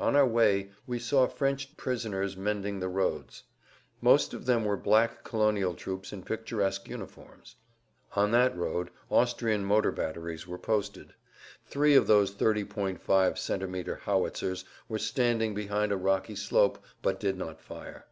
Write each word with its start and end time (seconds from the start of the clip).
On 0.00 0.16
our 0.16 0.26
way 0.26 0.72
we 0.88 0.98
saw 0.98 1.28
French 1.28 1.76
prisoners 1.76 2.36
mending 2.36 2.80
the 2.80 2.88
roads. 2.88 3.44
Most 4.00 4.34
of 4.34 4.44
them 4.44 4.64
were 4.64 4.76
black 4.76 5.22
colonial 5.22 5.72
troops 5.76 6.12
in 6.12 6.24
picturesque 6.24 6.88
uniforms. 6.88 7.54
On 8.16 8.32
that 8.32 8.56
road 8.56 8.90
Austrian 9.08 9.64
motor 9.64 9.92
batteries 9.92 10.48
were 10.48 10.58
posted. 10.58 11.14
Three 11.64 11.94
of 11.94 12.08
those 12.08 12.34
30.5 12.34 12.98
cm. 12.98 14.00
howitzers 14.00 14.64
were 14.88 14.98
standing 14.98 15.54
behind 15.54 15.92
a 15.92 15.96
rocky 15.96 16.34
slope, 16.34 16.80
but 17.00 17.20
did 17.20 17.36
not 17.36 17.60
fire. 17.60 18.04